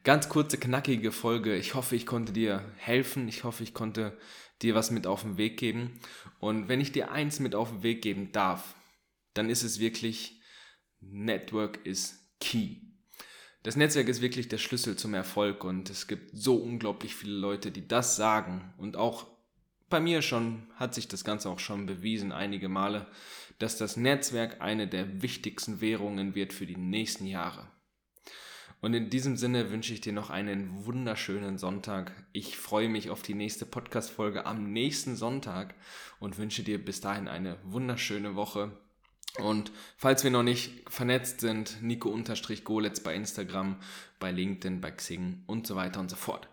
Ganz 0.03 0.29
kurze, 0.29 0.57
knackige 0.57 1.11
Folge. 1.11 1.55
Ich 1.55 1.75
hoffe, 1.75 1.95
ich 1.95 2.07
konnte 2.07 2.33
dir 2.33 2.65
helfen. 2.77 3.27
Ich 3.27 3.43
hoffe, 3.43 3.63
ich 3.63 3.75
konnte 3.75 4.17
dir 4.63 4.73
was 4.73 4.89
mit 4.89 5.05
auf 5.05 5.21
den 5.21 5.37
Weg 5.37 5.57
geben. 5.57 5.99
Und 6.39 6.67
wenn 6.69 6.81
ich 6.81 6.91
dir 6.91 7.11
eins 7.11 7.39
mit 7.39 7.53
auf 7.53 7.69
den 7.69 7.83
Weg 7.83 8.01
geben 8.01 8.31
darf, 8.31 8.75
dann 9.35 9.47
ist 9.47 9.61
es 9.61 9.79
wirklich, 9.79 10.41
Network 11.01 11.85
is 11.85 12.27
key. 12.39 12.77
Das 13.61 13.75
Netzwerk 13.75 14.07
ist 14.07 14.21
wirklich 14.21 14.47
der 14.47 14.57
Schlüssel 14.57 14.95
zum 14.95 15.13
Erfolg 15.13 15.63
und 15.63 15.91
es 15.91 16.07
gibt 16.07 16.31
so 16.33 16.55
unglaublich 16.55 17.15
viele 17.15 17.37
Leute, 17.37 17.69
die 17.69 17.87
das 17.87 18.15
sagen. 18.15 18.73
Und 18.77 18.97
auch 18.97 19.27
bei 19.87 19.99
mir 19.99 20.23
schon 20.23 20.63
hat 20.77 20.95
sich 20.95 21.09
das 21.09 21.23
Ganze 21.23 21.47
auch 21.47 21.59
schon 21.59 21.85
bewiesen, 21.85 22.31
einige 22.31 22.69
Male, 22.69 23.05
dass 23.59 23.77
das 23.77 23.97
Netzwerk 23.97 24.61
eine 24.61 24.87
der 24.87 25.21
wichtigsten 25.21 25.79
Währungen 25.79 26.33
wird 26.33 26.53
für 26.53 26.65
die 26.65 26.77
nächsten 26.77 27.27
Jahre. 27.27 27.67
Und 28.81 28.95
in 28.95 29.11
diesem 29.11 29.37
Sinne 29.37 29.69
wünsche 29.69 29.93
ich 29.93 30.01
dir 30.01 30.11
noch 30.11 30.31
einen 30.31 30.85
wunderschönen 30.85 31.59
Sonntag. 31.59 32.11
Ich 32.33 32.57
freue 32.57 32.89
mich 32.89 33.11
auf 33.11 33.21
die 33.21 33.35
nächste 33.35 33.67
Podcast-Folge 33.67 34.47
am 34.47 34.73
nächsten 34.73 35.15
Sonntag 35.15 35.75
und 36.19 36.39
wünsche 36.39 36.63
dir 36.63 36.83
bis 36.83 36.99
dahin 36.99 37.27
eine 37.27 37.57
wunderschöne 37.63 38.35
Woche. 38.35 38.71
Und 39.37 39.71
falls 39.97 40.23
wir 40.23 40.31
noch 40.31 40.43
nicht 40.43 40.89
vernetzt 40.89 41.41
sind, 41.41 41.81
Nico-Goletz 41.81 42.99
bei 42.99 43.15
Instagram, 43.15 43.77
bei 44.19 44.31
LinkedIn, 44.31 44.81
bei 44.81 44.91
Xing 44.91 45.43
und 45.45 45.67
so 45.67 45.75
weiter 45.75 45.99
und 45.99 46.09
so 46.09 46.17
fort. 46.17 46.49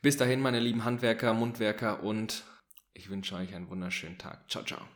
Bis 0.00 0.16
dahin, 0.16 0.40
meine 0.40 0.60
lieben 0.60 0.84
Handwerker, 0.84 1.34
Mundwerker 1.34 2.02
und 2.02 2.44
ich 2.94 3.10
wünsche 3.10 3.36
euch 3.36 3.54
einen 3.54 3.68
wunderschönen 3.68 4.18
Tag. 4.18 4.50
Ciao, 4.50 4.64
ciao. 4.64 4.95